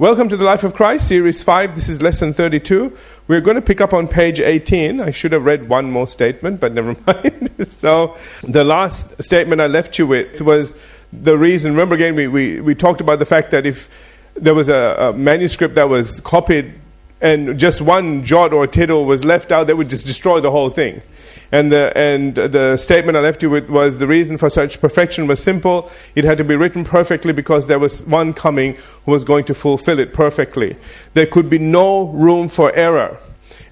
[0.00, 1.74] Welcome to the Life of Christ, Series 5.
[1.74, 2.96] This is Lesson 32.
[3.28, 4.98] We're going to pick up on page 18.
[4.98, 7.66] I should have read one more statement, but never mind.
[7.68, 10.74] so, the last statement I left you with was
[11.12, 11.72] the reason.
[11.72, 13.90] Remember, again, we, we, we talked about the fact that if
[14.32, 16.72] there was a, a manuscript that was copied
[17.20, 20.70] and just one jot or tittle was left out, that would just destroy the whole
[20.70, 21.02] thing.
[21.52, 25.26] And the, and the statement I left you with was the reason for such perfection
[25.26, 25.90] was simple.
[26.14, 29.54] It had to be written perfectly because there was one coming who was going to
[29.54, 30.76] fulfill it perfectly.
[31.14, 33.18] There could be no room for error.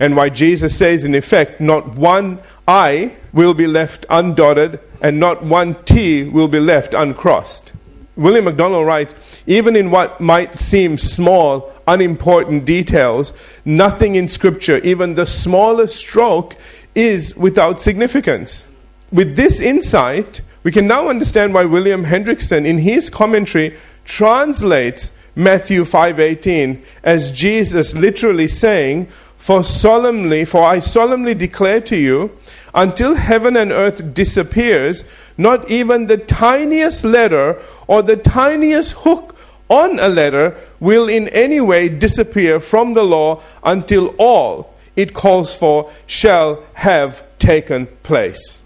[0.00, 5.44] And why Jesus says, in effect, not one I will be left undotted and not
[5.44, 7.72] one T will be left uncrossed.
[8.18, 9.14] William MacDonald writes
[9.46, 13.32] Even in what might seem small, unimportant details,
[13.64, 16.56] nothing in Scripture, even the smallest stroke,
[16.98, 18.66] is without significance.
[19.12, 25.84] With this insight, we can now understand why William Hendriksen, in his commentary, translates Matthew
[25.84, 32.32] 5:18 as Jesus literally saying, "For solemnly, for I solemnly declare to you,
[32.74, 35.04] until heaven and earth disappears,
[35.36, 39.36] not even the tiniest letter or the tiniest hook
[39.68, 45.54] on a letter will in any way disappear from the law until all it calls
[45.54, 48.60] for shall have taken place.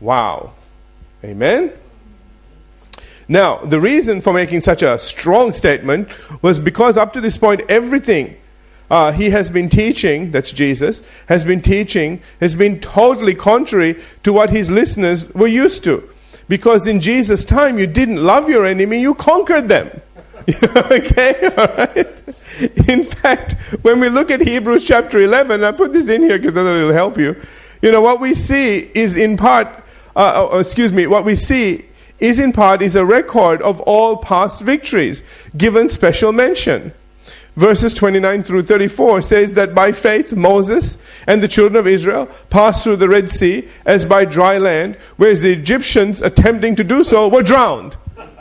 [0.00, 0.54] Wow.
[1.22, 1.72] Amen?
[3.28, 6.08] Now, the reason for making such a strong statement
[6.42, 8.38] was because up to this point, everything
[8.90, 14.32] uh, he has been teaching, that's Jesus, has been teaching, has been totally contrary to
[14.32, 16.08] what his listeners were used to.
[16.48, 20.00] Because in Jesus' time, you didn't love your enemy, you conquered them.
[20.90, 22.22] okay, all right.
[22.88, 23.52] In fact,
[23.82, 27.18] when we look at Hebrews chapter 11, I put this in here because it'll help
[27.18, 27.36] you.
[27.82, 29.68] You know, what we see is in part,
[30.14, 31.86] uh, uh, excuse me, what we see
[32.18, 35.22] is in part is a record of all past victories
[35.56, 36.92] given special mention.
[37.56, 42.84] Verses 29 through 34 says that by faith Moses and the children of Israel passed
[42.84, 47.28] through the Red Sea as by dry land, whereas the Egyptians attempting to do so
[47.28, 47.96] were drowned.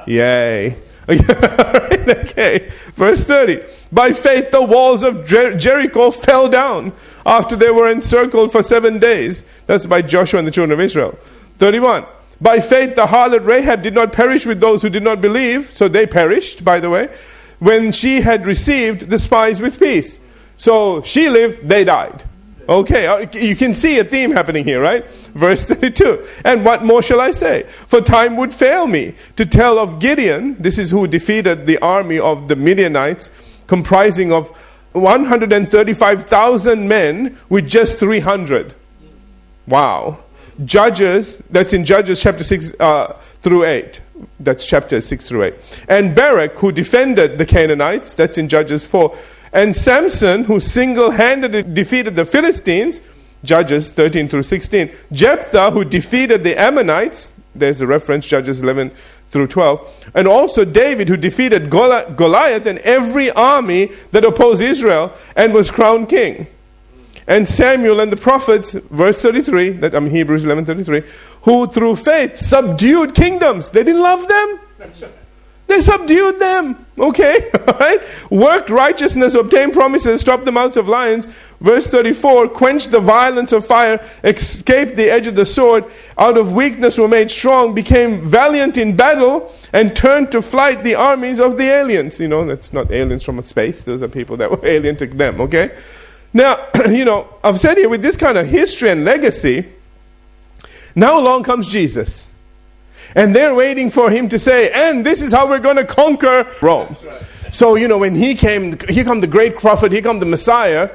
[0.06, 0.78] Yay.
[2.10, 2.72] okay.
[2.94, 3.64] Verse 30.
[3.92, 6.94] By faith, the walls of Jer- Jericho fell down
[7.26, 9.44] after they were encircled for seven days.
[9.66, 11.18] That's by Joshua and the children of Israel.
[11.58, 12.06] 31.
[12.42, 15.88] By faith, the harlot Rahab did not perish with those who did not believe, so
[15.88, 17.10] they perished, by the way,
[17.60, 20.20] when she had received the spies with peace.
[20.56, 22.24] So she lived, they died.
[22.70, 25.04] Okay, uh, you can see a theme happening here, right?
[25.34, 26.24] Verse 32.
[26.46, 27.64] And what more shall I say?
[27.88, 32.20] For time would fail me to tell of Gideon, this is who defeated the army
[32.20, 33.32] of the Midianites,
[33.66, 34.52] comprising of
[34.92, 38.76] 135,000 men with just 300.
[39.66, 40.20] Wow.
[40.64, 44.00] Judges, that's in Judges chapter 6 uh, through 8.
[44.40, 45.54] That's chapter 6 through 8.
[45.88, 49.16] And Barak, who defended the Canaanites, that's in Judges 4
[49.52, 53.02] and Samson, who single handedly defeated the Philistines,
[53.44, 54.92] Judges 13 through 16.
[55.12, 58.92] Jephthah, who defeated the Ammonites, there's a reference, Judges 11
[59.30, 60.12] through 12.
[60.14, 66.10] And also David, who defeated Goliath and every army that opposed Israel and was crowned
[66.10, 66.48] king.
[67.28, 71.04] And Samuel and the prophets, verse 33, that I mean Hebrews 11 33,
[71.44, 73.70] who through faith subdued kingdoms.
[73.70, 74.60] They didn't love them.
[75.70, 76.84] They subdued them.
[76.98, 77.52] Okay?
[77.68, 78.02] All right?
[78.32, 81.28] Worked righteousness, obtained promises, stopped the mouths of lions.
[81.62, 85.86] Verse 34 quenched the violence of fire, escaped the edge of the sword,
[86.18, 90.96] out of weakness were made strong, became valiant in battle, and turned to flight the
[90.96, 92.20] armies of the aliens.
[92.20, 95.40] You know, that's not aliens from space, those are people that were alien to them.
[95.42, 95.78] Okay?
[96.34, 99.68] Now, you know, I've said here with this kind of history and legacy,
[100.96, 102.29] now along comes Jesus.
[103.16, 106.52] And they're waiting for him to say, and this is how we're going to conquer
[106.62, 106.96] Rome.
[107.06, 107.24] Right.
[107.52, 110.90] So, you know, when he came, here come the great prophet, here come the Messiah.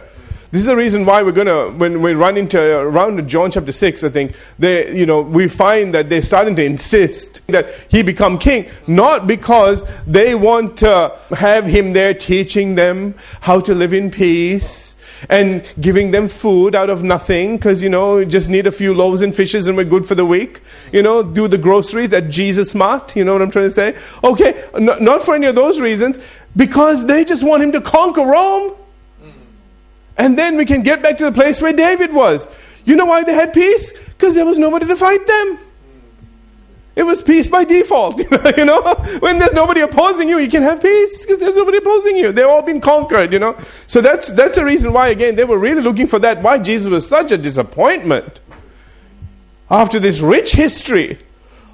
[0.53, 3.72] This is the reason why we're going to, when we run into around John chapter
[3.72, 8.04] 6, I think, they, you know, we find that they're starting to insist that he
[8.04, 8.70] become king.
[8.86, 14.94] Not because they want to have him there teaching them how to live in peace
[15.28, 19.22] and giving them food out of nothing because, you know, just need a few loaves
[19.22, 20.60] and fishes and we're good for the week.
[20.92, 23.16] You know, do the groceries at Jesus Mart.
[23.16, 23.97] You know what I'm trying to say?
[24.22, 26.18] Okay, not for any of those reasons,
[26.56, 28.74] because they just want him to conquer Rome.
[30.16, 32.48] And then we can get back to the place where David was.
[32.84, 33.92] You know why they had peace?
[33.92, 35.59] Because there was nobody to fight them.
[36.96, 38.18] It was peace by default.
[38.56, 38.82] you know,
[39.18, 42.30] when there's nobody opposing you, you can have peace because there's nobody opposing you.
[42.30, 43.32] They've all been conquered.
[43.32, 43.56] You know,
[43.86, 46.41] so that's that's the reason why again they were really looking for that.
[46.42, 48.41] Why Jesus was such a disappointment
[49.70, 51.18] after this rich history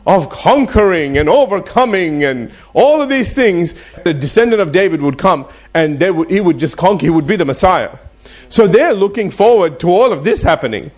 [0.07, 3.75] of conquering and overcoming and all of these things,
[4.05, 7.37] the descendant of David would come and would, he would just conquer, he would be
[7.37, 7.99] the Messiah.
[8.49, 10.91] So they're looking forward to all of this happening.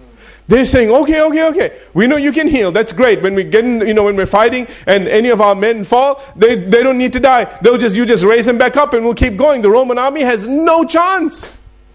[0.52, 2.72] They're saying, okay, okay, okay, we know you can heal.
[2.72, 3.22] That's great.
[3.22, 6.22] When we get in, you know, when we're fighting and any of our men fall,
[6.36, 7.44] they, they don't need to die.
[7.62, 9.62] They'll just, you just raise them back up and we'll keep going.
[9.62, 11.54] The Roman army has no chance.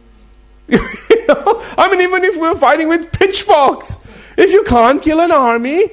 [0.68, 0.80] you
[1.28, 1.62] know?
[1.78, 4.00] I mean, even if we're fighting with pitchforks,
[4.36, 5.92] if you can't kill an army,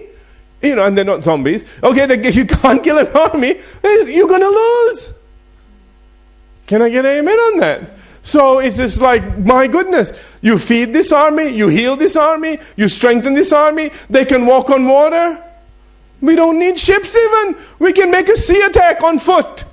[0.62, 4.40] you know, and they're not zombies, okay, they, you can't kill an army, you're going
[4.40, 5.12] to lose.
[6.66, 7.90] Can I get an amen on that?
[8.24, 12.88] So it's just like, my goodness, you feed this army, you heal this army, you
[12.88, 15.44] strengthen this army, they can walk on water.
[16.22, 17.56] We don't need ships even.
[17.78, 19.64] We can make a sea attack on foot.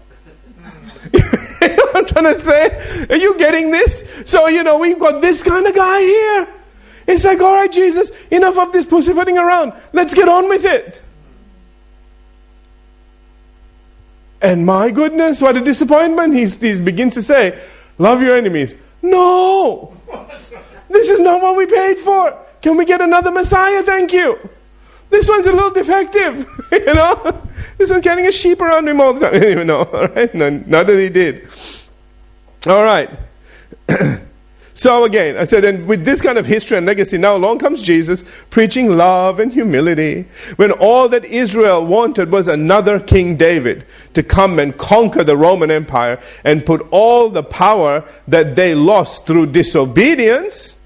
[1.14, 3.08] you know I'm trying to say?
[3.10, 4.04] Are you getting this?
[4.26, 6.48] So, you know, we've got this kind of guy here.
[7.08, 9.72] It's like, all right, Jesus, enough of this pussyfooting around.
[9.94, 11.02] Let's get on with it.
[14.42, 16.34] And my goodness, what a disappointment.
[16.34, 17.58] He begins to say,
[18.02, 18.76] Love your enemies.
[19.04, 19.96] No!
[20.90, 22.36] This is not what we paid for.
[22.60, 23.84] Can we get another Messiah?
[23.84, 24.40] Thank you.
[25.12, 27.48] This one's a little defective, you know.
[27.78, 29.36] This one's carrying a sheep around him all the time.
[29.36, 30.34] I don't even know, all right.
[30.34, 31.48] No, not that he did.
[32.66, 33.08] All right.
[34.74, 37.84] So again, I said, and with this kind of history and legacy, now along comes
[37.84, 40.26] Jesus preaching love and humility.
[40.56, 45.72] When all that Israel wanted was another King David to come and conquer the Roman
[45.72, 50.78] Empire and put all the power that they lost through disobedience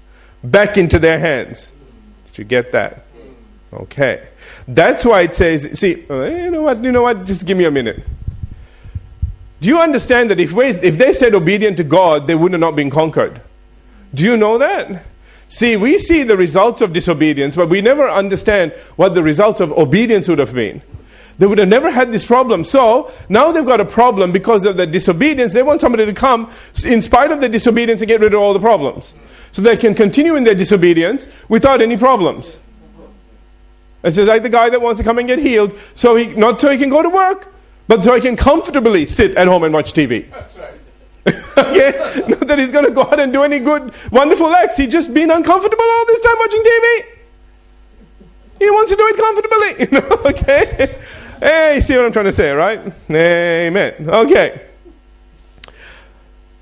[0.42, 1.70] back into their hands.
[2.26, 3.04] Did you get that?
[3.72, 4.26] Okay.
[4.66, 7.64] That's why it says, see, uh, you know what, you know what, just give me
[7.64, 8.02] a minute.
[9.60, 12.60] Do you understand that if, we, if they said obedient to God, they would have
[12.60, 13.40] not been conquered?
[14.14, 15.04] Do you know that?
[15.48, 19.72] See, we see the results of disobedience, but we never understand what the results of
[19.72, 20.82] obedience would have been.
[21.38, 22.64] They would have never had this problem.
[22.64, 25.52] So now they've got a problem because of the disobedience.
[25.52, 26.50] They want somebody to come,
[26.84, 29.14] in spite of the disobedience, and get rid of all the problems.
[29.52, 32.56] So they can continue in their disobedience without any problems.
[34.02, 36.70] It's like the guy that wants to come and get healed, so he, not so
[36.70, 37.52] he can go to work,
[37.88, 40.30] but so he can comfortably sit at home and watch TV.
[40.30, 40.75] That's right.
[41.26, 42.22] Okay?
[42.28, 44.76] Not that he's going to go out and do any good, wonderful acts.
[44.76, 47.06] He's just been uncomfortable all this time watching TV.
[48.58, 49.56] He wants to do it comfortably.
[49.78, 50.98] You know, okay?
[51.40, 52.80] Hey, you see what I'm trying to say, right?
[53.10, 53.94] Amen.
[54.08, 54.62] Okay.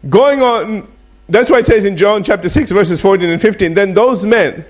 [0.09, 0.89] Going on,
[1.29, 4.65] that's why it says in John chapter 6, verses 14 and 15, then those men,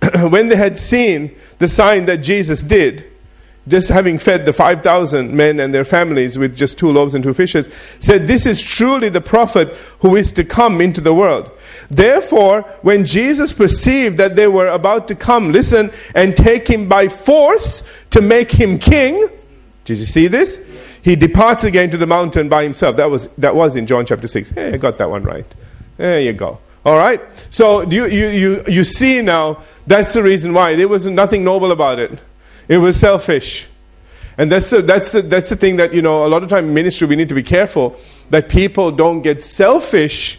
[0.30, 3.04] when they had seen the sign that Jesus did,
[3.68, 7.34] just having fed the 5,000 men and their families with just two loaves and two
[7.34, 9.68] fishes, said, This is truly the prophet
[10.00, 11.50] who is to come into the world.
[11.90, 17.08] Therefore, when Jesus perceived that they were about to come, listen, and take him by
[17.08, 19.28] force to make him king,
[19.84, 20.60] did you see this?
[21.02, 22.96] He departs again to the mountain by himself.
[22.96, 24.48] That was, that was in John chapter 6.
[24.50, 25.46] Hey, I got that one right.
[25.96, 26.58] There you go.
[26.84, 27.20] All right?
[27.50, 30.74] So you, you, you, you see now, that's the reason why.
[30.74, 32.18] There was nothing noble about it.
[32.68, 33.68] It was selfish.
[34.38, 36.66] And that's the, that's, the, that's the thing that, you know, a lot of time
[36.66, 37.96] in ministry we need to be careful
[38.30, 40.38] that people don't get selfish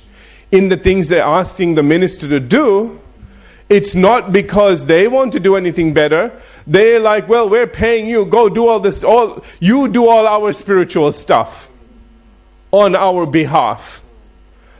[0.51, 2.99] in the things they're asking the minister to do.
[3.69, 6.31] It's not because they want to do anything better.
[6.65, 8.25] They're like, well, we're paying you.
[8.25, 9.03] Go do all this.
[9.03, 11.69] All, you do all our spiritual stuff
[12.71, 14.01] on our behalf.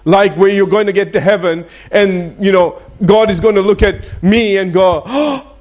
[0.05, 3.61] Like where you're going to get to heaven and, you know, God is going to
[3.61, 5.56] look at me and go, oh,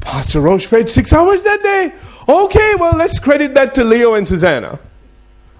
[0.00, 1.92] Pastor Roche prayed six hours that day.
[2.28, 4.78] Okay, well, let's credit that to Leo and Susanna.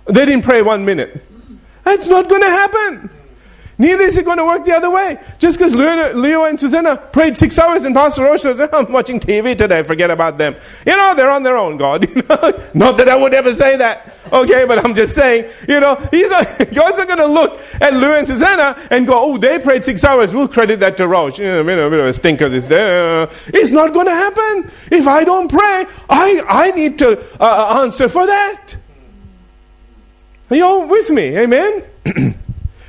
[0.07, 1.23] They didn't pray one minute.
[1.85, 3.11] That's not going to happen.
[3.78, 5.19] Neither is it going to work the other way.
[5.38, 9.21] Just because Leo, and Susanna prayed six hours and Pastor Roche said, oh, I'm watching
[9.21, 10.57] TV today, forget about them.
[10.87, 12.09] You know, they're on their own, God.
[12.75, 14.15] not that I would ever say that.
[14.33, 17.95] Okay, but I'm just saying, you know, he's not, God's not going to look at
[17.95, 21.38] Leo and Susanna and go, oh, they prayed six hours, we'll credit that to Roche.
[21.38, 23.28] You know, a bit of a stinker this day.
[23.49, 24.71] It's not going to happen.
[24.90, 28.76] If I don't pray, I, I need to uh, uh answer for that.
[30.50, 31.37] Are you all with me?
[31.38, 31.85] Amen?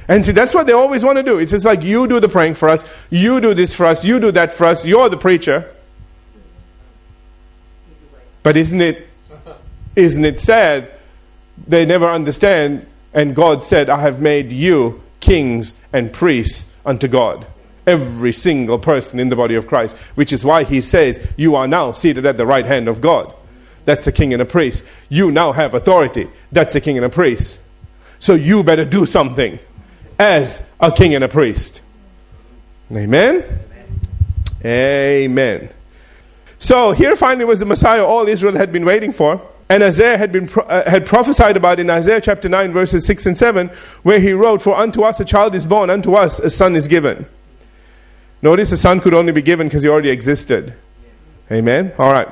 [0.08, 1.38] And see, that's what they always want to do.
[1.38, 4.20] It's just like you do the praying for us, you do this for us, you
[4.20, 5.70] do that for us, you're the preacher.
[8.42, 9.08] But isn't it,
[9.96, 10.97] isn't it sad?
[11.66, 17.48] They never understand, and God said, I have made you kings and priests unto God.
[17.86, 21.68] Every single person in the body of Christ, which is why he says, You are
[21.68, 23.34] now seated at the right hand of God.
[23.86, 24.84] That's a king and a priest.
[25.08, 26.30] You now have authority.
[26.52, 27.60] That's a king and a priest.
[28.20, 29.60] So you better do something
[30.20, 31.82] as a king and a priest.
[32.92, 33.44] Amen?
[34.66, 35.70] Amen.
[36.60, 39.42] So here finally was the Messiah all Israel had been waiting for.
[39.70, 43.38] And Isaiah had, been, uh, had prophesied about in Isaiah chapter 9, verses 6 and
[43.38, 43.68] 7,
[44.04, 46.88] where he wrote, For unto us a child is born, unto us a son is
[46.88, 47.26] given.
[48.42, 50.74] Notice the son could only be given because he already existed.
[51.52, 51.92] Amen?
[51.98, 52.30] All right.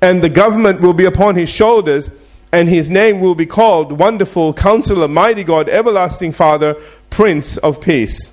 [0.00, 2.08] And the government will be upon his shoulders,
[2.52, 6.74] and his name will be called Wonderful Counselor, Mighty God, Everlasting Father,
[7.10, 8.32] Prince of Peace.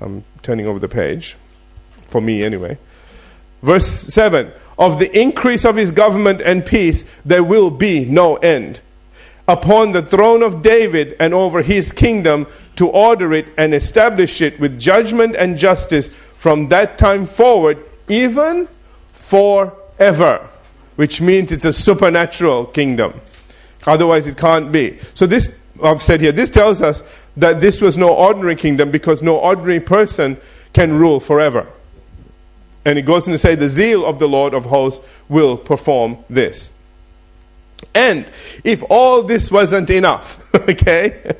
[0.00, 1.36] I'm turning over the page,
[2.08, 2.78] for me anyway.
[3.62, 8.80] Verse 7 Of the increase of his government and peace, there will be no end.
[9.46, 12.46] Upon the throne of David and over his kingdom,
[12.76, 17.76] to order it and establish it with judgment and justice from that time forward,
[18.08, 18.68] even
[19.12, 20.48] forever.
[20.96, 23.20] Which means it's a supernatural kingdom.
[23.86, 24.98] Otherwise, it can't be.
[25.12, 27.02] So, this, I've said here, this tells us
[27.36, 30.38] that this was no ordinary kingdom because no ordinary person
[30.72, 31.66] can rule forever.
[32.84, 36.18] And it goes on to say, the zeal of the Lord of hosts will perform
[36.30, 36.70] this.
[37.94, 38.30] And
[38.64, 41.34] if all this wasn't enough, okay,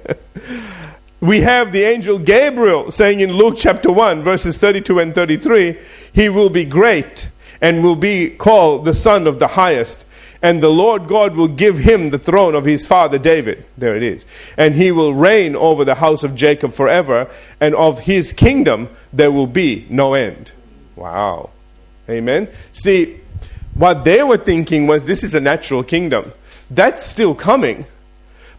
[1.20, 5.78] we have the angel Gabriel saying in Luke chapter 1, verses 32 and 33,
[6.12, 7.28] he will be great
[7.60, 10.06] and will be called the Son of the Highest.
[10.42, 13.66] And the Lord God will give him the throne of his father David.
[13.76, 14.24] There it is.
[14.56, 17.30] And he will reign over the house of Jacob forever,
[17.60, 20.52] and of his kingdom there will be no end.
[21.00, 21.48] Wow.
[22.10, 22.48] Amen.
[22.72, 23.20] See,
[23.72, 26.32] what they were thinking was this is a natural kingdom.
[26.70, 27.86] That's still coming.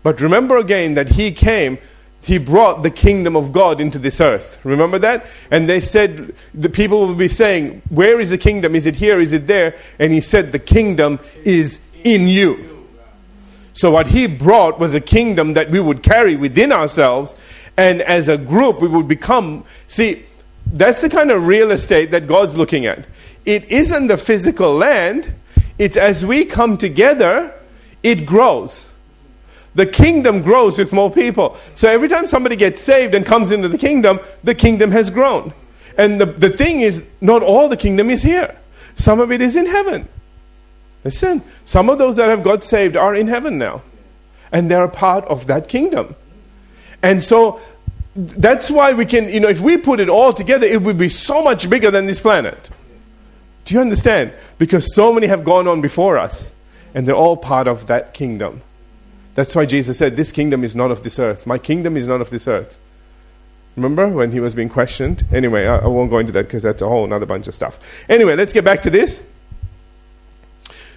[0.01, 1.77] But remember again that he came,
[2.24, 4.57] he brought the kingdom of God into this earth.
[4.63, 5.27] Remember that?
[5.51, 8.75] And they said, the people will be saying, Where is the kingdom?
[8.75, 9.21] Is it here?
[9.21, 9.75] Is it there?
[10.00, 12.88] And he said, The kingdom is in you.
[13.74, 17.36] So, what he brought was a kingdom that we would carry within ourselves,
[17.77, 19.63] and as a group, we would become.
[19.88, 20.25] See,
[20.72, 23.06] that's the kind of real estate that God's looking at.
[23.46, 25.34] It isn't the physical land,
[25.78, 27.54] it's as we come together,
[28.04, 28.88] it grows.
[29.74, 31.58] The kingdom grows with more people.
[31.75, 35.54] So every time somebody gets saved and comes into the kingdom, the kingdom has grown.
[35.98, 38.58] And the, the thing is, not all the kingdom is here,
[38.96, 40.08] some of it is in heaven.
[41.04, 43.82] Listen, some of those that have got saved are in heaven now,
[44.51, 46.16] and they're a part of that kingdom.
[47.01, 47.60] And so
[48.15, 51.10] that's why we can, you know, if we put it all together, it would be
[51.10, 52.70] so much bigger than this planet.
[53.65, 54.34] Do you understand?
[54.58, 56.51] Because so many have gone on before us,
[56.94, 58.62] and they're all part of that kingdom.
[59.34, 61.48] That's why Jesus said, This kingdom is not of this earth.
[61.48, 62.80] My kingdom is not of this earth.
[63.77, 65.25] Remember when he was being questioned?
[65.32, 67.80] Anyway, I, I won't go into that because that's a whole other bunch of stuff.
[68.10, 69.22] Anyway, let's get back to this.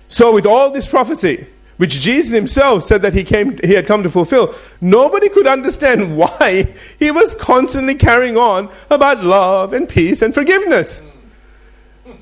[0.09, 4.02] So, with all this prophecy, which Jesus himself said that he, came, he had come
[4.02, 10.23] to fulfill, nobody could understand why he was constantly carrying on about love and peace
[10.23, 11.02] and forgiveness.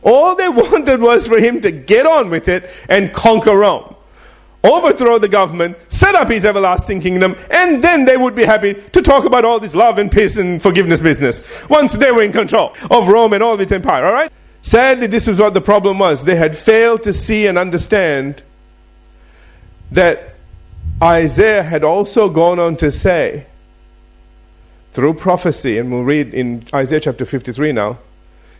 [0.02, 3.94] All they wanted was for him to get on with it and conquer Rome,
[4.64, 9.02] overthrow the government, set up his everlasting kingdom, and then they would be happy to
[9.02, 12.74] talk about all this love and peace and forgiveness business once they were in control
[12.90, 14.32] of Rome and all of its empire, all right?
[14.62, 16.22] Sadly, this was what the problem was.
[16.22, 18.44] They had failed to see and understand
[19.92, 20.34] that
[21.02, 23.46] Isaiah had also gone on to say
[24.92, 27.98] through prophecy, and we'll read in Isaiah chapter 53 now.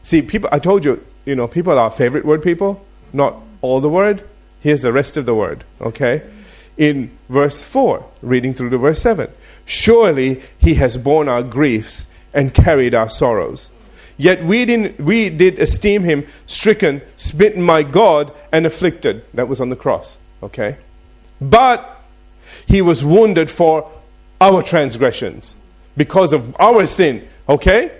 [0.02, 3.80] See, people, I told you, you know, people are our favorite word people, not all
[3.80, 4.28] the word.
[4.60, 6.22] Here's the rest of the word, okay?
[6.76, 9.30] In verse 4, reading through to verse 7.
[9.64, 13.70] Surely he has borne our griefs and carried our sorrows.
[14.18, 19.24] Yet we, didn't, we did esteem him stricken, smitten by God, and afflicted.
[19.32, 20.76] That was on the cross, okay?
[21.50, 22.02] But
[22.66, 23.90] he was wounded for
[24.40, 25.54] our transgressions
[25.96, 27.28] because of our sin.
[27.48, 27.92] Okay?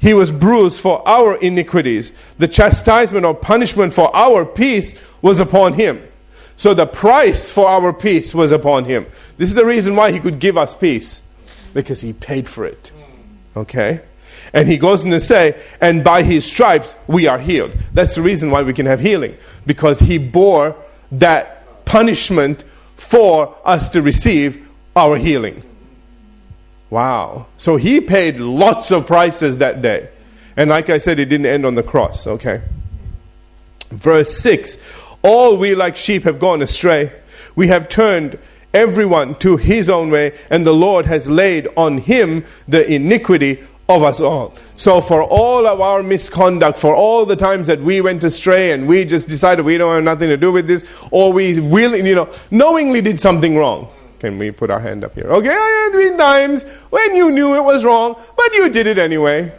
[0.00, 2.12] He was bruised for our iniquities.
[2.38, 6.02] The chastisement or punishment for our peace was upon him.
[6.56, 9.06] So the price for our peace was upon him.
[9.36, 11.22] This is the reason why he could give us peace
[11.74, 12.92] because he paid for it.
[13.56, 14.00] Okay?
[14.52, 17.72] And he goes on to say, and by his stripes we are healed.
[17.92, 20.74] That's the reason why we can have healing because he bore
[21.12, 21.57] that
[21.88, 22.64] punishment
[22.96, 25.62] for us to receive our healing.
[26.90, 27.46] Wow.
[27.56, 30.08] So he paid lots of prices that day.
[30.56, 32.62] And like I said, it didn't end on the cross, okay?
[33.90, 34.76] Verse 6
[35.22, 37.12] All we like sheep have gone astray.
[37.54, 38.38] We have turned
[38.74, 44.02] everyone to his own way, and the Lord has laid on him the iniquity of
[44.02, 44.54] us all.
[44.76, 48.86] So, for all of our misconduct, for all the times that we went astray and
[48.86, 52.14] we just decided we don't have nothing to do with this, or we really, you
[52.14, 53.88] know, knowingly did something wrong.
[54.20, 55.32] Can we put our hand up here?
[55.32, 59.52] Okay, three times when you knew it was wrong, but you did it anyway.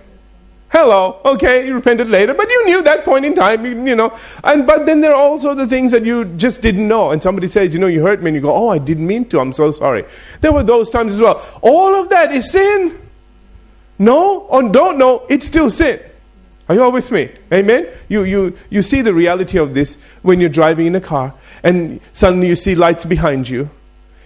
[0.72, 4.16] Hello, okay, you repented later, but you knew that point in time, you, you, know.
[4.44, 7.10] And but then there are also the things that you just didn't know.
[7.10, 9.28] And somebody says, you know, you hurt me, and you go, oh, I didn't mean
[9.30, 9.40] to.
[9.40, 10.06] I'm so sorry.
[10.42, 11.44] There were those times as well.
[11.64, 13.09] All of that is sin.
[14.00, 16.00] No or don't know, it's still sin.
[16.70, 17.32] Are you all with me?
[17.52, 17.88] Amen?
[18.08, 22.00] You, you, you see the reality of this when you're driving in a car and
[22.14, 23.70] suddenly you see lights behind you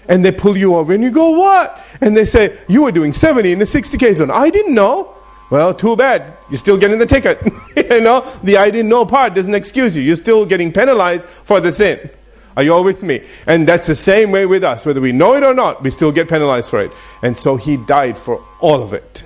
[0.07, 1.81] and they pull you over and you go, What?
[2.01, 4.29] And they say, You were doing 70 in the 60K zone.
[4.31, 5.15] I didn't know.
[5.49, 6.33] Well, too bad.
[6.49, 7.39] You're still getting the ticket.
[7.77, 10.03] you know, the I didn't know part doesn't excuse you.
[10.03, 12.09] You're still getting penalized for the sin.
[12.55, 13.25] Are you all with me?
[13.47, 14.85] And that's the same way with us.
[14.85, 16.91] Whether we know it or not, we still get penalized for it.
[17.21, 19.23] And so he died for all of it.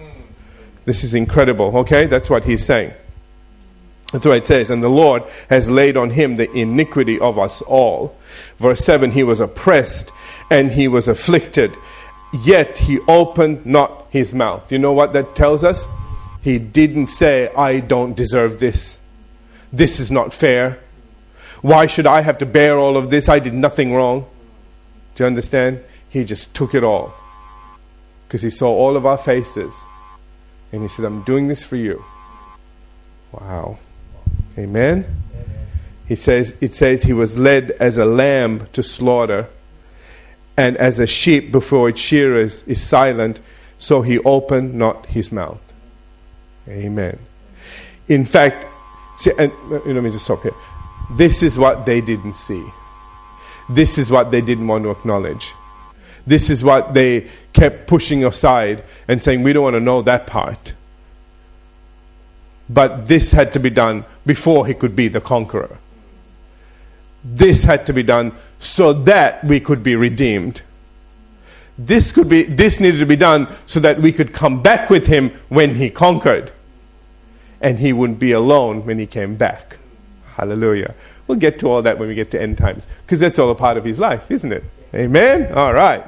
[0.88, 2.06] This is incredible, okay?
[2.06, 2.94] That's what he's saying.
[4.14, 4.72] That's what it says.
[4.72, 8.16] And the Lord has laid on him the iniquity of us all.
[8.58, 10.14] Verse 7 He was oppressed
[10.50, 11.76] and he was afflicted,
[12.32, 14.72] yet he opened not his mouth.
[14.72, 15.90] You know what that tells us?
[16.42, 19.02] He didn't say, I don't deserve this.
[19.74, 20.80] This is not fair.
[21.62, 23.28] Why should I have to bear all of this?
[23.28, 24.26] I did nothing wrong.
[25.16, 25.82] Do you understand?
[26.08, 27.14] He just took it all.
[28.26, 29.84] Because he saw all of our faces.
[30.72, 32.04] And he said, I'm doing this for you.
[33.32, 33.80] Wow.
[34.58, 35.06] Amen.
[36.08, 39.48] He says it says he was led as a lamb to slaughter,
[40.56, 43.40] and as a sheep before its shearers is silent,
[43.78, 45.62] so he opened not his mouth.
[46.68, 47.20] Amen.
[48.08, 48.66] In fact,
[49.18, 50.54] see, and let me just stop here.
[51.12, 52.66] This is what they didn't see.
[53.70, 55.54] This is what they didn't want to acknowledge.
[56.28, 60.28] This is what they kept pushing aside and saying, We don't want to know that
[60.28, 60.74] part.
[62.70, 65.78] But this had to be done before he could be the conqueror.
[67.24, 70.62] This had to be done so that we could be redeemed.
[71.78, 75.08] This could be this needed to be done so that we could come back with
[75.08, 76.52] him when he conquered.
[77.62, 79.78] And he wouldn't be alone when he came back.
[80.36, 80.94] Hallelujah.
[81.26, 83.56] We'll get to all that when we get to end times because that's all a
[83.56, 84.66] part of his life, isn't it?
[84.94, 85.54] Amen.
[85.54, 86.04] All right.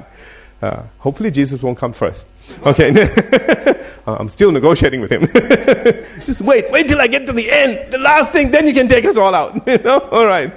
[0.62, 2.26] Uh, hopefully Jesus won't come first.
[2.64, 2.92] Okay.
[4.06, 5.26] Uh, I'm still negotiating with him.
[6.24, 8.88] Just wait, wait till I get to the end, the last thing, then you can
[8.88, 9.62] take us all out.
[9.66, 9.98] you know?
[9.98, 10.52] All right.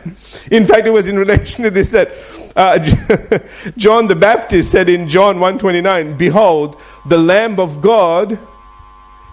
[0.49, 2.11] In fact, it was in relation to this that
[2.55, 2.79] uh,
[3.77, 8.39] John the Baptist said in John 129, Behold, the Lamb of God.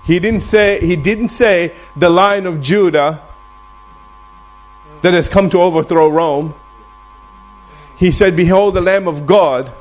[0.04, 3.22] He didn't say, he didn't say the Lion of Judah
[5.02, 6.54] that has come to overthrow Rome.
[7.96, 9.72] He said, Behold, the Lamb of God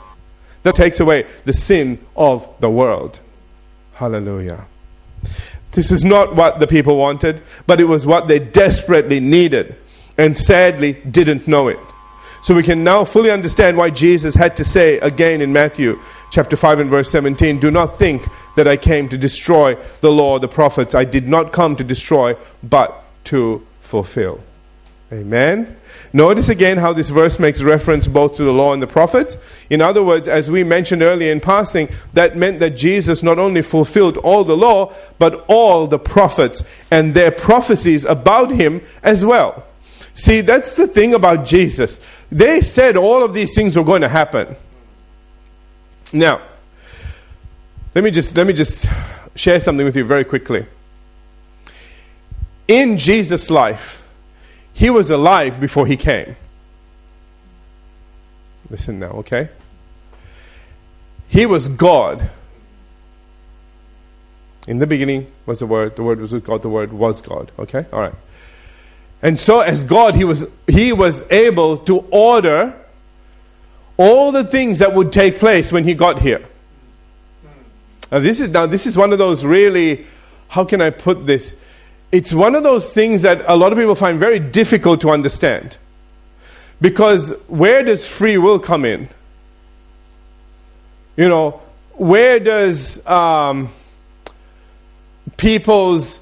[0.70, 3.20] that takes away the sin of the world.
[3.94, 4.66] Hallelujah.
[5.72, 9.76] This is not what the people wanted, but it was what they desperately needed
[10.16, 11.80] and sadly didn't know it.
[12.44, 16.00] So we can now fully understand why Jesus had to say again in Matthew
[16.32, 20.36] chapter 5 and verse 17 Do not think that I came to destroy the law,
[20.36, 20.94] of the prophets.
[20.94, 24.42] I did not come to destroy, but to fulfill.
[25.12, 25.76] Amen.
[26.12, 29.38] Notice again how this verse makes reference both to the law and the prophets.
[29.70, 33.62] In other words, as we mentioned earlier in passing, that meant that Jesus not only
[33.62, 39.66] fulfilled all the law, but all the prophets and their prophecies about him as well.
[40.14, 42.00] See, that's the thing about Jesus.
[42.32, 44.56] They said all of these things were going to happen.
[46.12, 46.42] Now,
[47.94, 48.88] let me just let me just
[49.36, 50.66] share something with you very quickly.
[52.68, 53.99] In Jesus' life,
[54.80, 56.38] he was alive before he came.
[58.70, 59.50] Listen now, okay?
[61.28, 62.30] He was God.
[64.70, 67.52] In the beginning was the Word, the Word was with God, the Word was God.
[67.60, 67.88] Okay?
[67.92, 68.14] All right.
[69.22, 72.74] And so as God, he was he was able to order
[73.98, 76.46] all the things that would take place when he got here.
[78.10, 80.08] Now this is now this is one of those really
[80.48, 81.58] how can I put this?
[82.12, 85.78] It's one of those things that a lot of people find very difficult to understand.
[86.82, 89.10] Because where does free will come in?
[91.18, 91.62] You know,
[91.94, 93.70] where does um,
[95.38, 96.22] people's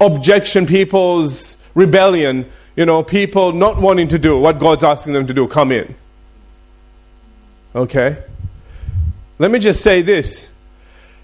[0.00, 5.34] objection, people's rebellion, you know, people not wanting to do what God's asking them to
[5.34, 5.94] do come in?
[7.74, 8.16] Okay?
[9.38, 10.48] Let me just say this.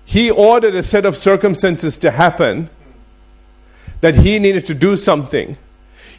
[0.05, 2.71] He ordered a set of circumstances to happen
[4.01, 5.57] that he needed to do something.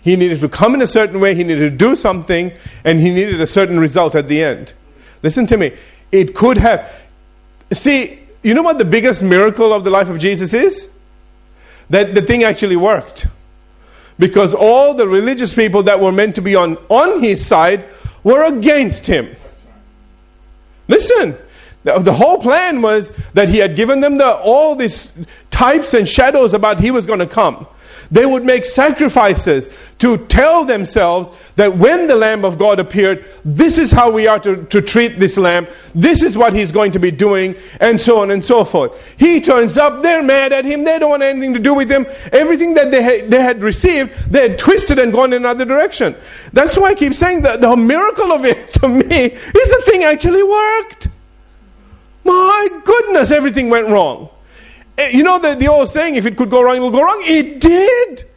[0.02, 3.10] He needed to come in a certain way, he needed to do something, and he
[3.10, 4.74] needed a certain result at the end.
[5.22, 5.74] Listen to me.
[6.12, 6.90] It could have.
[7.72, 10.88] See, you know what the biggest miracle of the life of Jesus is?
[11.90, 13.28] That the thing actually worked.
[14.18, 17.86] Because all the religious people that were meant to be on, on his side
[18.24, 19.36] were against him.
[20.88, 21.38] Listen,
[21.84, 25.14] The, whole plan was that he had given them the, all these
[25.50, 27.68] types and shadows about he was going to come.
[28.12, 33.78] They would make sacrifices to tell themselves that when the Lamb of God appeared, this
[33.78, 37.00] is how we are to, to treat this Lamb, this is what he's going to
[37.00, 38.98] be doing, and so on and so forth.
[39.18, 42.08] He turns up, they're mad at him, they don't want anything to do with him.
[42.32, 46.16] Everything that they, ha- they had received, they had twisted and gone in another direction.
[46.52, 50.04] That's why I keep saying that the miracle of it to me is the thing
[50.04, 51.10] actually worked.
[52.30, 54.30] My goodness, everything went wrong.
[55.00, 57.02] Eh, you know the, the old saying, if it could go wrong, it will go
[57.02, 57.24] wrong?
[57.26, 58.30] It did.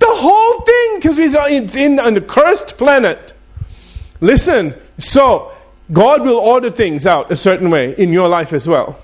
[0.00, 3.32] The whole thing, because we're in, a cursed planet.
[4.20, 5.52] Listen, so
[5.92, 8.98] God will order things out a certain way in your life as well.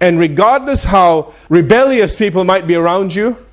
[0.00, 3.44] And regardless how rebellious people might be around you,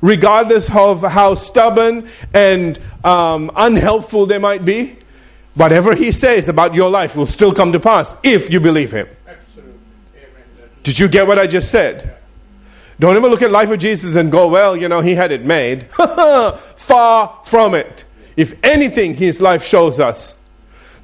[0.00, 4.96] regardless of how stubborn and um, unhelpful they might be,
[5.54, 9.06] whatever He says about your life will still come to pass if you believe Him.
[10.86, 12.14] Did you get what I just said?
[13.00, 15.44] Don't ever look at life of Jesus and go, well, you know, he had it
[15.44, 15.90] made.
[16.76, 18.04] Far from it.
[18.36, 20.38] If anything, his life shows us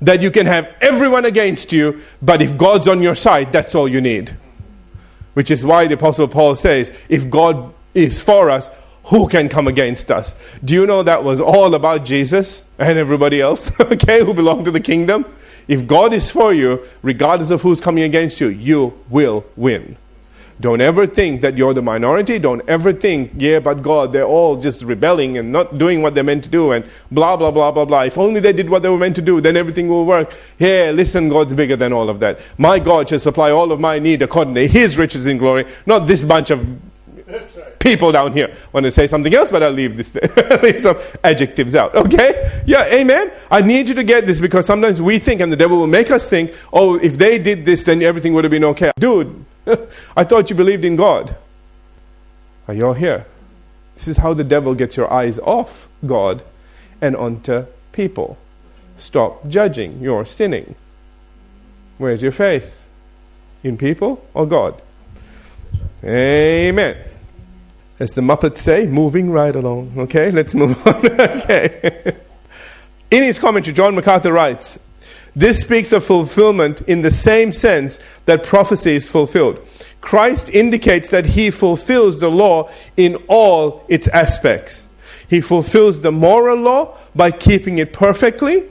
[0.00, 3.88] that you can have everyone against you, but if God's on your side, that's all
[3.88, 4.36] you need.
[5.34, 8.70] Which is why the Apostle Paul says, if God is for us,
[9.06, 10.36] who can come against us?
[10.64, 14.70] Do you know that was all about Jesus and everybody else, okay, who belong to
[14.70, 15.24] the kingdom?
[15.72, 19.96] If God is for you, regardless of who's coming against you, you will win.
[20.60, 22.38] Don't ever think that you're the minority.
[22.38, 26.24] Don't ever think, yeah, but God, they're all just rebelling and not doing what they're
[26.24, 28.02] meant to do and blah, blah, blah, blah, blah.
[28.02, 30.36] If only they did what they were meant to do, then everything will work.
[30.58, 32.38] Yeah, listen, God's bigger than all of that.
[32.58, 36.06] My God shall supply all of my need according to his riches in glory, not
[36.06, 36.60] this bunch of
[37.82, 40.14] people down here want to say something else, but I'll leave this
[40.62, 41.94] leave some adjectives out.
[41.94, 42.62] Okay?
[42.64, 43.32] Yeah, amen.
[43.50, 46.10] I need you to get this because sometimes we think, and the devil will make
[46.10, 48.92] us think, oh, if they did this, then everything would have been okay.
[48.98, 49.44] Dude,
[50.16, 51.36] I thought you believed in God.
[52.68, 53.26] Are you all here?
[53.96, 56.42] This is how the devil gets your eyes off God
[57.00, 58.38] and onto people.
[58.96, 60.00] Stop judging.
[60.00, 60.76] You're sinning.
[61.98, 62.86] Where's your faith?
[63.64, 64.80] In people or God?
[66.04, 67.11] Amen
[68.02, 69.92] as the Muppets say, moving right along.
[69.96, 71.06] Okay, let's move on.
[71.20, 72.16] okay.
[73.10, 74.78] In his commentary, John MacArthur writes,
[75.34, 79.66] this speaks of fulfillment in the same sense that prophecy is fulfilled.
[80.00, 84.86] Christ indicates that he fulfills the law in all its aspects.
[85.28, 88.64] He fulfills the moral law by keeping it perfectly.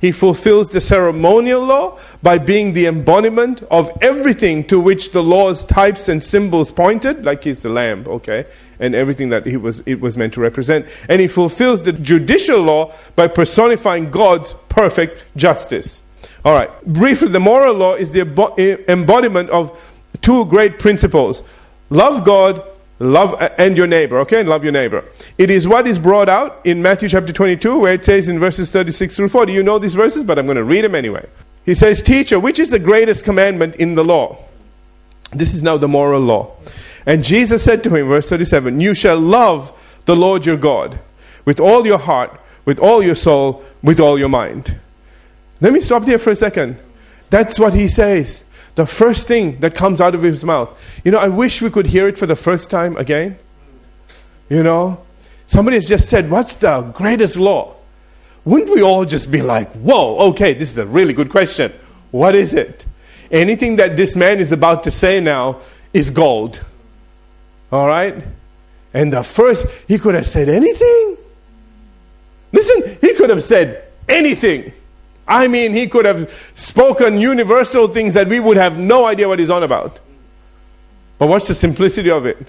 [0.00, 5.64] He fulfills the ceremonial law by being the embodiment of everything to which the law's
[5.64, 8.46] types and symbols pointed, like he's the lamb, okay?
[8.80, 10.86] And everything that he was, it was meant to represent.
[11.08, 16.02] And he fulfills the judicial law by personifying God's perfect justice.
[16.44, 18.22] All right, briefly, the moral law is the
[18.58, 19.78] eh, embodiment of
[20.22, 21.42] two great principles
[21.90, 22.62] love God,
[22.98, 24.40] love eh, and your neighbor, okay?
[24.40, 25.04] And love your neighbor.
[25.36, 28.70] It is what is brought out in Matthew chapter 22, where it says in verses
[28.70, 29.52] 36 through 40.
[29.52, 31.26] You know these verses, but I'm going to read them anyway.
[31.64, 34.38] He says, Teacher, which is the greatest commandment in the law?
[35.32, 36.56] This is now the moral law.
[37.06, 39.72] And Jesus said to him, verse 37, You shall love
[40.04, 40.98] the Lord your God
[41.44, 44.78] with all your heart, with all your soul, with all your mind.
[45.60, 46.78] Let me stop there for a second.
[47.30, 48.44] That's what he says.
[48.74, 50.78] The first thing that comes out of his mouth.
[51.04, 53.38] You know, I wish we could hear it for the first time again.
[54.48, 55.04] You know,
[55.46, 57.76] somebody has just said, What's the greatest law?
[58.44, 61.72] Wouldn't we all just be like, Whoa, okay, this is a really good question.
[62.10, 62.86] What is it?
[63.30, 65.60] Anything that this man is about to say now
[65.92, 66.62] is gold.
[67.70, 68.22] All right?
[68.92, 71.16] And the first, he could have said anything.
[72.52, 74.72] Listen, he could have said anything.
[75.26, 79.38] I mean, he could have spoken universal things that we would have no idea what
[79.38, 80.00] he's on about.
[81.18, 82.48] But what's the simplicity of it?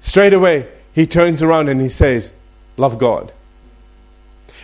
[0.00, 2.32] Straight away, he turns around and he says,
[2.76, 3.32] Love God.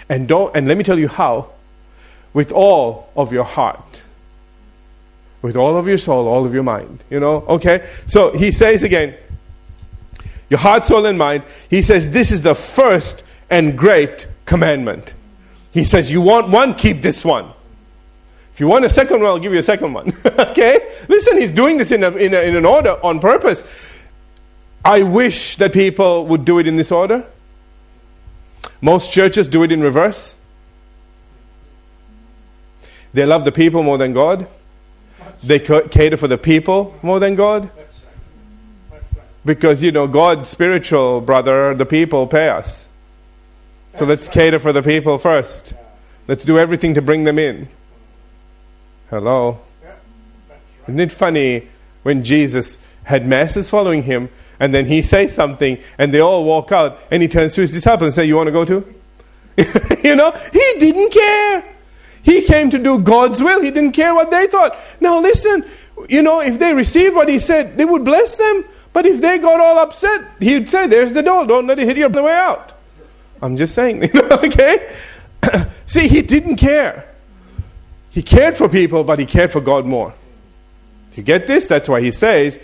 [0.08, 1.50] And don't and let me tell you how.
[2.32, 4.02] With all of your heart.
[5.42, 7.04] With all of your soul, all of your mind.
[7.10, 7.44] You know?
[7.46, 7.88] Okay?
[8.06, 9.14] So he says again,
[10.50, 11.42] your heart, soul, and mind.
[11.68, 15.14] He says, This is the first and great commandment.
[15.72, 17.52] He says, You want one, keep this one.
[18.52, 20.12] If you want a second one, I'll give you a second one.
[20.26, 20.92] okay?
[21.08, 23.64] Listen, he's doing this in, a, in, a, in an order on purpose.
[24.84, 27.24] I wish that people would do it in this order.
[28.80, 30.34] Most churches do it in reverse.
[33.12, 34.46] They love the people more than God.
[35.42, 37.70] They cater for the people more than God.
[39.44, 42.86] Because, you know, God's spiritual brother, the people pay us.
[43.94, 45.74] So let's cater for the people first.
[46.26, 47.68] Let's do everything to bring them in.
[49.10, 49.60] Hello?
[50.82, 51.68] Isn't it funny
[52.02, 54.28] when Jesus had masses following him
[54.60, 57.70] and then he says something and they all walk out and he turns to his
[57.70, 58.94] disciples and says, You want to go too?
[60.04, 61.64] you know, he didn't care.
[62.22, 63.60] He came to do God's will.
[63.60, 64.76] He didn't care what they thought.
[65.00, 65.64] Now listen,
[66.08, 68.64] you know, if they received what he said, they would bless them.
[68.92, 71.46] But if they got all upset, he'd say, There's the door.
[71.46, 72.72] Don't let it hit you on the way out.
[73.40, 74.94] I'm just saying, okay?
[75.86, 77.08] See, he didn't care.
[78.10, 80.14] He cared for people, but he cared for God more.
[81.14, 81.66] You get this?
[81.66, 82.60] That's why he says,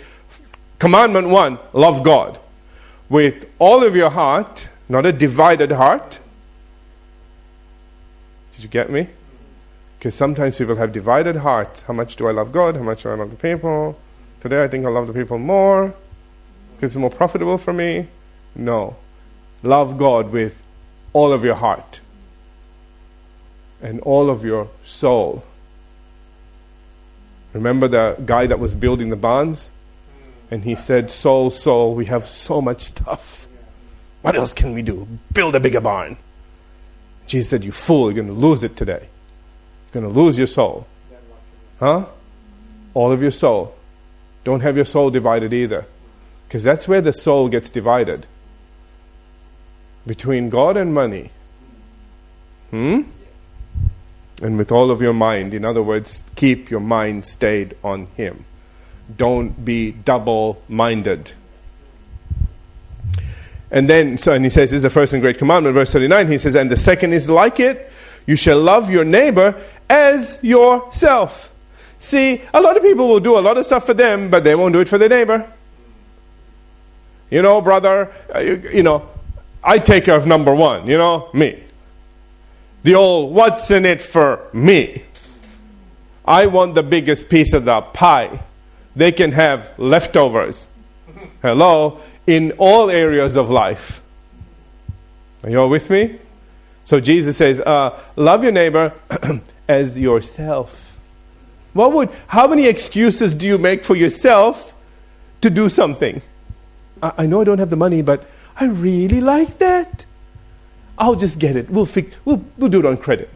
[0.79, 2.39] Commandment one, love God
[3.09, 6.19] with all of your heart, not a divided heart.
[8.53, 9.09] Did you get me?
[9.97, 11.83] Because sometimes people have divided hearts.
[11.83, 12.75] How much do I love God?
[12.75, 13.99] How much do I love the people?
[14.41, 15.93] Today I think I love the people more
[16.75, 18.07] because it's more profitable for me.
[18.55, 18.95] No.
[19.63, 20.61] Love God with
[21.13, 22.01] all of your heart
[23.81, 25.43] and all of your soul.
[27.53, 29.69] Remember the guy that was building the barns?
[30.51, 33.47] And he said, Soul, soul, we have so much stuff.
[34.21, 35.07] What else can we do?
[35.33, 36.17] Build a bigger barn.
[37.27, 39.07] Jesus said, You fool, you're going to lose it today.
[39.93, 40.85] You're going to lose your soul.
[41.79, 42.05] Huh?
[42.93, 43.75] All of your soul.
[44.43, 45.85] Don't have your soul divided either.
[46.47, 48.27] Because that's where the soul gets divided
[50.05, 51.31] between God and money.
[52.69, 53.01] Hmm?
[54.41, 55.53] And with all of your mind.
[55.53, 58.45] In other words, keep your mind stayed on Him.
[59.15, 61.33] Don't be double minded.
[63.71, 66.31] And then, so, and he says, this is the first and great commandment, verse 39.
[66.31, 67.91] He says, and the second is like it
[68.25, 71.51] you shall love your neighbor as yourself.
[71.99, 74.55] See, a lot of people will do a lot of stuff for them, but they
[74.55, 75.51] won't do it for their neighbor.
[77.29, 79.09] You know, brother, uh, you, you know,
[79.63, 81.63] I take care of number one, you know, me.
[82.83, 85.03] The old, what's in it for me?
[86.23, 88.39] I want the biggest piece of the pie.
[88.95, 90.69] They can have leftovers.
[91.41, 91.99] Hello?
[92.27, 94.03] In all areas of life.
[95.43, 96.19] Are you all with me?
[96.83, 98.93] So Jesus says, uh, love your neighbor
[99.67, 100.97] as yourself.
[101.73, 104.73] What would, how many excuses do you make for yourself
[105.41, 106.21] to do something?
[107.17, 108.27] I, know I don't have the money, but
[108.59, 110.05] I really like that.
[110.97, 111.69] I'll just get it.
[111.69, 113.29] We'll, fix, we'll, we'll do it on credit.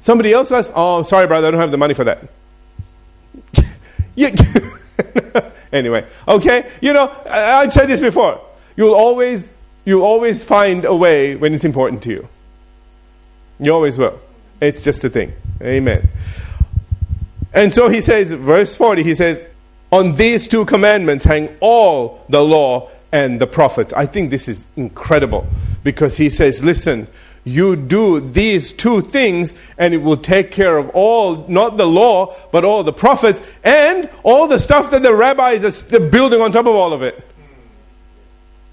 [0.00, 2.28] Somebody else asks, Oh, sorry, brother, I don't have the money for that.
[5.72, 6.70] anyway, okay?
[6.80, 8.40] You know, I, I've said this before.
[8.76, 9.52] You'll always,
[9.84, 12.28] you'll always find a way when it's important to you.
[13.58, 14.20] You always will.
[14.60, 15.32] It's just a thing.
[15.60, 16.08] Amen.
[17.52, 19.42] And so he says, verse 40, he says,
[19.92, 23.92] On these two commandments hang all the law and the prophets.
[23.92, 25.46] I think this is incredible
[25.84, 27.06] because he says, Listen,
[27.44, 32.34] you do these two things and it will take care of all, not the law,
[32.52, 36.66] but all the prophets and all the stuff that the rabbis are building on top
[36.66, 37.22] of all of it.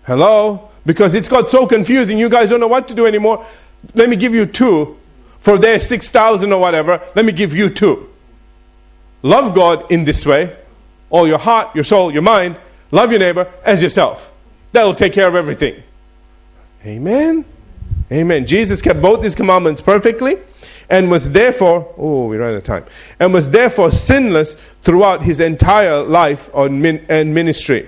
[0.06, 0.70] Hello?
[0.86, 3.46] Because it's got so confusing, you guys don't know what to do anymore.
[3.94, 4.98] Let me give you two.
[5.40, 8.10] For their 6,000 or whatever, let me give you two.
[9.22, 10.56] Love God in this way,
[11.10, 12.56] all your heart, your soul, your mind.
[12.92, 14.32] Love your neighbor as yourself.
[14.72, 15.82] That'll take care of everything.
[16.86, 17.46] Amen.
[18.12, 18.46] Amen.
[18.46, 20.38] Jesus kept both these commandments perfectly
[20.90, 22.84] and was therefore, oh, we ran out of time,
[23.20, 27.88] and was therefore sinless throughout his entire life and ministry.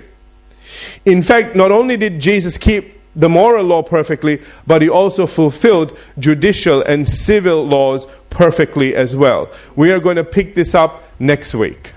[1.04, 5.98] In fact, not only did Jesus keep the moral law perfectly, but he also fulfilled
[6.18, 9.50] judicial and civil laws perfectly as well.
[9.74, 11.92] We are going to pick this up next week.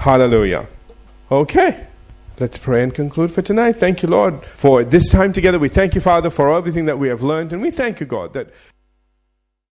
[0.00, 0.66] Hallelujah.
[1.30, 1.86] Okay.
[2.38, 3.74] Let's pray and conclude for tonight.
[3.74, 5.58] Thank you, Lord, for this time together.
[5.58, 7.52] We thank you, Father, for everything that we have learned.
[7.52, 8.48] And we thank you, God, that